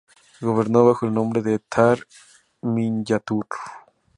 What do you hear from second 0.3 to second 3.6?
Gobernó bajo el nombre de "Tar-Minyatur".